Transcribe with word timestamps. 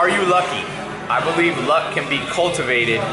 Are 0.00 0.08
you 0.08 0.24
lucky? 0.24 0.64
I 1.12 1.20
believe 1.20 1.52
luck 1.68 1.92
can 1.92 2.08
be 2.08 2.24
cultivated, 2.32 3.04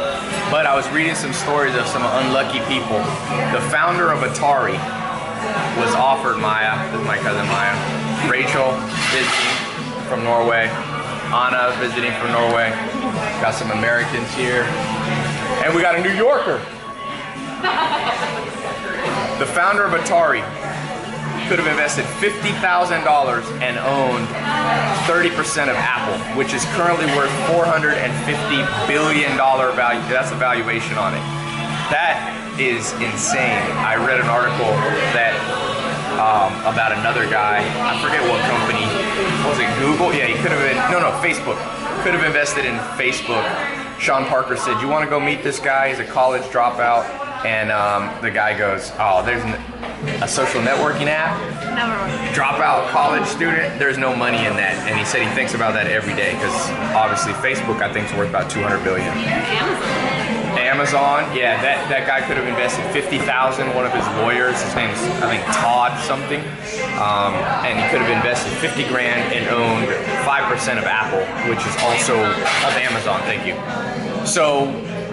but 0.48 0.64
I 0.64 0.72
was 0.74 0.88
reading 0.96 1.16
some 1.16 1.34
stories 1.34 1.76
of 1.76 1.86
some 1.86 2.00
unlucky 2.00 2.64
people. 2.64 3.04
The 3.52 3.60
founder 3.68 4.08
of 4.16 4.24
Atari 4.24 4.80
was 5.76 5.92
offered 6.00 6.40
Maya, 6.40 6.80
this 6.88 7.02
is 7.02 7.06
my 7.06 7.20
cousin 7.20 7.44
Maya, 7.52 7.76
Rachel 8.32 8.72
visiting 9.12 10.08
from 10.08 10.24
Norway, 10.24 10.72
Anna 11.28 11.76
visiting 11.76 12.16
from 12.24 12.32
Norway, 12.32 12.72
got 13.44 13.52
some 13.52 13.76
Americans 13.76 14.32
here, 14.40 14.64
and 15.68 15.76
we 15.76 15.82
got 15.84 16.00
a 16.00 16.02
New 16.02 16.16
Yorker. 16.16 16.64
The 19.44 19.50
founder 19.52 19.84
of 19.84 19.92
Atari 19.92 20.40
could 21.52 21.60
have 21.60 21.68
invested 21.68 22.06
$50,000 22.24 22.64
and 23.60 23.76
owned 23.84 24.28
30% 25.08 25.72
of 25.72 25.78
Apple, 25.80 26.20
which 26.36 26.54
is 26.54 26.66
currently 26.76 27.08
worth 27.16 27.32
$450 27.48 27.96
billion 28.92 29.38
value. 29.40 30.04
That's 30.12 30.30
the 30.30 30.36
valuation 30.36 30.98
on 31.00 31.16
it. 31.16 31.24
That 31.88 32.20
is 32.60 32.92
insane. 33.00 33.64
I 33.80 33.96
read 33.96 34.20
an 34.20 34.28
article 34.28 34.68
that 35.16 35.32
um, 36.20 36.52
about 36.68 36.92
another 36.92 37.24
guy. 37.30 37.64
I 37.64 37.96
forget 38.04 38.20
what 38.28 38.44
company. 38.52 38.84
Was 39.48 39.64
it 39.64 39.70
Google? 39.80 40.12
Yeah, 40.12 40.28
he 40.28 40.36
could 40.44 40.52
have 40.52 40.60
been. 40.60 40.76
No, 40.92 41.00
no, 41.00 41.16
Facebook. 41.24 41.56
Could 42.04 42.14
have 42.14 42.26
invested 42.26 42.66
in 42.66 42.76
Facebook. 43.00 43.48
Sean 44.00 44.26
Parker 44.26 44.58
said, 44.58 44.82
"You 44.82 44.88
want 44.88 45.06
to 45.06 45.10
go 45.10 45.20
meet 45.20 45.44
this 45.44 45.60
guy? 45.60 45.90
He's 45.90 46.00
a 46.00 46.06
college 46.06 46.44
dropout." 46.52 47.27
And 47.46 47.72
um, 47.72 48.10
the 48.22 48.32
guy 48.32 48.58
goes, 48.58 48.92
"Oh, 48.98 49.24
there's 49.26 49.44
a 50.22 50.28
social 50.28 50.62
networking 50.62 51.08
app. 51.08 51.38
Never. 51.76 51.94
Dropout 52.34 52.90
college 52.90 53.26
student. 53.26 53.78
There's 53.80 53.98
no 53.98 54.16
money 54.16 54.46
in 54.46 54.56
that." 54.56 54.74
And 54.90 54.98
he 54.98 55.06
said 55.06 55.22
he 55.22 55.34
thinks 55.36 55.54
about 55.54 55.74
that 55.74 55.88
every 55.88 56.16
day 56.16 56.34
because 56.34 56.70
obviously 56.96 57.34
Facebook, 57.34 57.82
I 57.82 57.92
think, 57.92 58.10
is 58.10 58.18
worth 58.18 58.30
about 58.30 58.50
200 58.50 58.84
billion. 58.84 59.08
Amazon. 59.08 60.38
Amazon, 60.58 61.24
yeah, 61.38 61.62
that, 61.62 61.86
that 61.88 62.10
guy 62.10 62.20
could 62.26 62.36
have 62.36 62.50
invested 62.50 62.84
50,000. 62.92 63.24
One 63.78 63.86
of 63.86 63.94
his 63.94 64.06
lawyers, 64.20 64.58
his 64.62 64.74
name's 64.76 64.98
I 65.22 65.30
think 65.30 65.46
Todd 65.54 65.94
something, 66.04 66.42
um, 66.98 67.38
and 67.64 67.78
he 67.78 67.86
could 67.94 68.02
have 68.02 68.10
invested 68.10 68.52
50 68.58 68.84
grand 68.90 69.22
and 69.32 69.46
owned 69.54 69.88
5% 70.26 70.78
of 70.78 70.86
Apple, 70.90 71.24
which 71.48 71.62
is 71.62 71.76
also 71.86 72.18
of 72.20 72.74
Amazon. 72.74 73.22
Thank 73.30 73.46
you. 73.46 73.56
So 74.26 74.68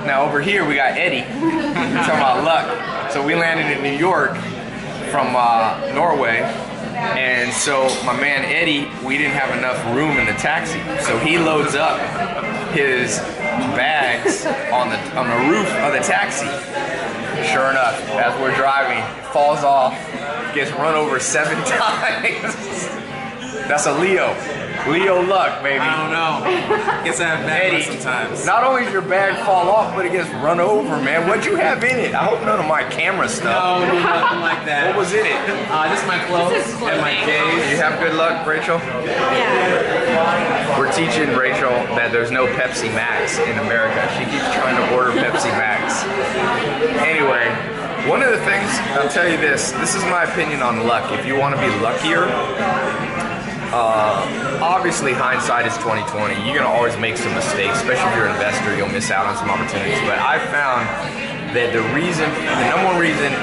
now 0.07 0.25
over 0.25 0.41
here 0.41 0.67
we 0.67 0.75
got 0.77 0.99
Eddie. 0.99 1.23
Talking 1.23 2.17
about 2.17 2.45
luck. 2.45 3.11
So 3.11 3.25
we 3.25 3.35
landed 3.35 3.77
in 3.77 3.83
New 3.83 3.97
York 3.99 4.37
from 5.11 5.35
uh, 5.37 5.93
Norway. 5.95 6.41
And 6.95 7.53
so 7.53 7.89
my 8.05 8.19
man 8.19 8.45
Eddie, 8.45 8.91
we 9.05 9.19
didn't 9.19 9.35
have 9.35 9.57
enough 9.57 9.85
room 9.95 10.17
in 10.19 10.27
the 10.27 10.33
taxi. 10.35 10.79
So 11.05 11.19
he 11.19 11.39
loads 11.39 11.75
up 11.75 11.99
his 12.73 13.19
bags 13.75 14.47
on 14.73 14.91
the 14.91 14.99
on 15.17 15.29
the 15.29 15.51
roof 15.51 15.69
of 15.83 15.93
the 15.93 16.01
taxi. 16.01 16.47
Sure 17.53 17.71
enough, 17.71 18.01
as 18.11 18.39
we're 18.41 18.55
driving, 18.55 19.03
falls 19.33 19.65
off, 19.65 19.93
gets 20.55 20.71
run 20.73 20.95
over 20.95 21.19
seven 21.21 21.57
times. 21.65 22.55
That's 23.69 23.87
a 23.87 23.99
Leo. 23.99 24.35
Leo 24.87 25.23
luck, 25.23 25.63
baby. 25.63 25.81
I 25.81 25.97
don't 25.97 26.13
know. 26.13 26.45
Guess 27.05 27.19
I 27.21 27.25
have 27.37 27.47
bad 27.47 27.73
luck 27.73 27.83
Eddie, 27.83 27.97
sometimes. 27.97 28.45
not 28.45 28.65
only 28.65 28.85
does 28.85 28.93
your 28.93 29.01
bag 29.03 29.33
fall 29.47 29.71
off, 29.71 29.95
but 29.97 30.05
it 30.05 30.13
gets 30.13 30.29
run 30.45 30.61
over, 30.61 31.01
man. 31.01 31.27
What'd 31.27 31.47
you 31.47 31.57
have 31.57 31.83
in 31.85 31.99
it? 31.99 32.13
I 32.15 32.25
hope 32.25 32.41
none 32.45 32.61
of 32.61 32.67
my 32.69 32.85
camera 32.93 33.27
stuff. 33.29 33.81
No, 33.81 33.81
nothing 33.81 34.41
like 34.45 34.61
that. 34.69 34.93
What 34.93 35.09
was 35.09 35.13
in 35.17 35.25
it? 35.25 35.41
Uh, 35.73 35.89
just 35.89 36.05
my 36.07 36.21
clothes 36.29 36.53
This 36.53 36.69
is 36.69 36.75
and 36.85 37.01
my 37.01 37.17
clothing. 37.17 37.25
case. 37.25 37.71
You 37.73 37.77
have 37.81 37.97
good 37.99 38.13
luck, 38.15 38.45
Rachel? 38.47 38.77
Yeah. 39.09 40.77
We're 40.79 40.93
teaching 40.93 41.33
Rachel 41.33 41.73
that 41.97 42.13
there's 42.13 42.31
no 42.31 42.45
Pepsi 42.47 42.93
Max 42.93 43.39
in 43.41 43.57
America. 43.65 44.05
She 44.21 44.29
keeps 44.29 44.45
trying 44.53 44.77
to 44.77 44.85
order 44.93 45.17
Pepsi 45.17 45.49
Max. 45.57 46.05
Anyway, 47.01 47.49
one 48.11 48.21
of 48.23 48.31
the 48.37 48.43
things, 48.45 48.69
I'll 49.01 49.09
tell 49.09 49.25
you 49.29 49.39
this, 49.41 49.73
this 49.81 49.95
is 49.97 50.03
my 50.13 50.25
opinion 50.29 50.61
on 50.61 50.85
luck. 50.87 51.09
If 51.17 51.25
you 51.25 51.39
want 51.41 51.57
to 51.57 51.61
be 51.61 51.73
luckier, 51.81 52.29
uh, 53.75 54.59
obviously 54.63 55.13
hindsight 55.13 55.67
is 55.67 55.75
2020. 55.79 56.47
You're 56.47 56.63
gonna 56.63 56.71
always 56.71 56.97
make 56.97 57.17
some 57.17 57.35
mistakes, 57.35 57.83
especially 57.83 58.07
if 58.07 58.15
you're 58.15 58.31
an 58.31 58.35
investor. 58.39 58.77
You'll 58.77 58.95
miss 58.95 59.11
out 59.11 59.27
on 59.27 59.37
some 59.37 59.51
opportunities. 59.51 59.99
But 60.07 60.23
I 60.23 60.39
found 60.39 60.87
that 61.59 61.75
the 61.75 61.83
reason, 61.91 62.31
the 62.31 62.67
number 62.71 62.87
one 62.87 62.99
reason 63.03 63.35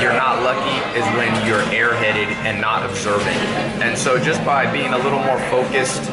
you're 0.00 0.16
not 0.16 0.42
lucky 0.42 0.76
is 0.98 1.04
when 1.16 1.28
you're 1.46 1.62
airheaded 1.72 2.28
and 2.48 2.60
not 2.60 2.88
observing. 2.88 3.36
And 3.84 3.96
so 3.96 4.18
just 4.18 4.44
by 4.44 4.70
being 4.72 4.92
a 4.92 4.98
little 4.98 5.20
more 5.20 5.38
focused 5.52 6.08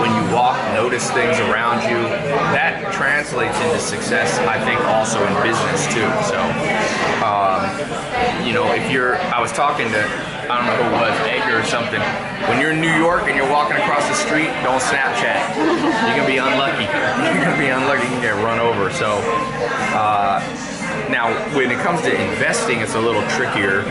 when 0.00 0.10
you 0.14 0.34
walk, 0.34 0.56
notice 0.74 1.10
things 1.10 1.38
around 1.50 1.82
you, 1.90 1.98
that 2.54 2.92
translates 2.94 3.58
into 3.66 3.78
success, 3.78 4.38
I 4.46 4.62
think, 4.64 4.80
also 4.86 5.18
in 5.26 5.34
business 5.42 5.86
too. 5.90 6.06
So, 6.26 6.38
um, 7.26 7.66
you 8.46 8.54
know, 8.54 8.72
if 8.72 8.90
you're, 8.90 9.16
I 9.34 9.40
was 9.40 9.52
talking 9.52 9.88
to, 9.90 10.35
I 10.48 10.62
don't 10.62 10.66
know 10.70 10.78
who 10.78 10.94
it 10.94 11.00
was, 11.02 11.14
Edgar 11.26 11.58
or 11.58 11.64
something. 11.64 12.00
When 12.46 12.60
you're 12.60 12.70
in 12.70 12.80
New 12.80 12.94
York 12.94 13.26
and 13.26 13.34
you're 13.34 13.50
walking 13.50 13.76
across 13.76 14.06
the 14.06 14.14
street, 14.14 14.46
don't 14.62 14.78
Snapchat. 14.78 15.42
You're 15.58 16.22
gonna 16.22 16.26
be 16.26 16.38
unlucky. 16.38 16.86
You're 16.86 17.42
gonna 17.42 17.58
be 17.58 17.66
unlucky. 17.66 18.04
You 18.04 18.14
can 18.14 18.22
get 18.22 18.38
run 18.44 18.60
over. 18.60 18.92
So, 18.92 19.18
uh, 19.90 20.38
now, 21.10 21.34
when 21.56 21.70
it 21.70 21.78
comes 21.82 22.02
to 22.02 22.14
investing, 22.14 22.78
it's 22.78 22.94
a 22.94 23.00
little 23.00 23.26
trickier. 23.34 23.82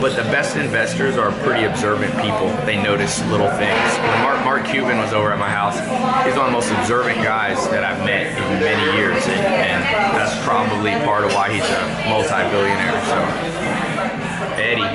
But 0.00 0.14
the 0.14 0.22
best 0.30 0.56
investors 0.56 1.18
are 1.18 1.32
pretty 1.42 1.64
observant 1.64 2.14
people. 2.22 2.48
They 2.64 2.80
notice 2.80 3.20
little 3.26 3.50
things. 3.58 3.98
Mark, 4.22 4.44
Mark 4.44 4.64
Cuban 4.64 4.96
was 4.98 5.12
over 5.12 5.32
at 5.32 5.38
my 5.40 5.50
house, 5.50 5.76
he's 6.24 6.38
one 6.38 6.46
of 6.46 6.52
the 6.54 6.58
most 6.58 6.70
observant 6.70 7.18
guys 7.18 7.58
that 7.70 7.82
I've 7.82 7.98
met 8.06 8.30
in 8.30 8.60
many 8.62 8.96
years. 8.96 9.20
And, 9.26 9.42
and 9.42 9.82
that's 10.14 10.32
probably 10.46 10.92
part 11.04 11.24
of 11.24 11.34
why 11.34 11.50
he's 11.50 11.66
a 11.66 11.82
multi-billionaire. 12.08 12.94
So, 13.10 14.27
Eddie, 14.58 14.86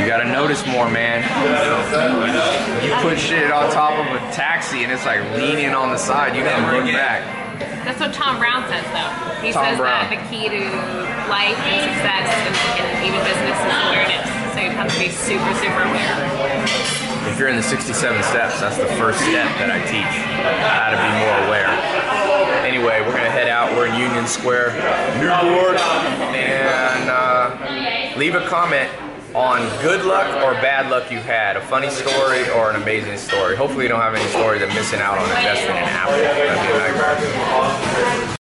you 0.00 0.06
gotta 0.06 0.26
notice 0.30 0.64
more, 0.66 0.90
man. 0.90 1.22
You 2.84 2.94
put 3.02 3.18
shit 3.18 3.50
on 3.50 3.70
top 3.72 3.92
of 3.98 4.06
a 4.06 4.18
taxi 4.32 4.82
and 4.84 4.92
it's 4.92 5.04
like 5.04 5.20
leaning 5.36 5.70
on 5.74 5.90
the 5.90 5.98
side. 5.98 6.36
You 6.36 6.42
gotta 6.44 6.76
look 6.76 6.86
back. 6.94 7.22
That's 7.84 7.98
what 7.98 8.12
Tom 8.12 8.38
Brown 8.38 8.68
says, 8.68 8.84
though. 8.92 9.10
He 9.40 9.52
Tom 9.52 9.64
says 9.64 9.78
Brown. 9.80 10.04
that 10.06 10.12
the 10.12 10.20
key 10.28 10.46
to 10.52 10.60
life 11.32 11.56
and 11.64 11.80
success 11.80 12.28
and, 12.28 12.54
and 12.76 12.88
even 13.08 13.18
business 13.24 13.56
is 13.56 13.72
awareness. 13.88 14.26
So 14.52 14.58
you 14.60 14.70
have 14.76 14.88
to 14.92 14.98
be 15.00 15.08
super, 15.08 15.48
super 15.58 15.82
aware. 15.88 16.14
If 17.28 17.38
you're 17.38 17.48
in 17.48 17.56
the 17.56 17.62
67 17.64 17.96
steps, 18.24 18.60
that's 18.60 18.76
the 18.76 18.86
first 19.00 19.20
step 19.20 19.48
that 19.60 19.72
I 19.72 19.80
teach, 19.88 20.14
how 20.68 20.92
to 20.92 20.98
be 21.00 21.10
more 21.24 21.38
aware. 21.48 21.72
Anyway, 22.64 23.00
we're 23.00 23.16
gonna 23.16 23.30
head 23.32 23.48
out. 23.48 23.72
We're 23.76 23.86
in 23.86 23.96
Union 23.98 24.26
Square, 24.26 24.76
New 25.18 25.28
York, 25.28 25.80
and 26.36 27.08
uh, 27.10 27.56
leave 28.20 28.34
a 28.34 28.46
comment 28.48 28.92
on 29.34 29.62
good 29.80 30.04
luck 30.04 30.26
or 30.44 30.52
bad 30.60 30.90
luck 30.90 31.10
you've 31.10 31.24
had, 31.24 31.56
a 31.56 31.60
funny 31.62 31.88
story 31.88 32.46
or 32.50 32.68
an 32.68 32.76
amazing 32.76 33.16
story. 33.16 33.56
Hopefully, 33.56 33.84
you 33.84 33.88
don't 33.88 34.02
have 34.02 34.14
any 34.14 34.28
stories 34.28 34.60
of 34.60 34.68
missing 34.74 35.00
out 35.00 35.16
on 35.16 35.24
investing 35.24 35.70
in 35.70 35.84
Apple. 35.84 36.20